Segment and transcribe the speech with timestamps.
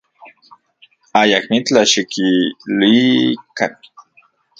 [1.21, 3.73] Ayakmitlaj xikiluikan.